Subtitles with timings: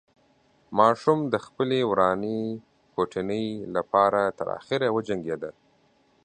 [0.77, 2.39] ماشوم د خپلې ورانې
[2.93, 5.51] کوټنۍ له پاره تر اخره وجنګېده.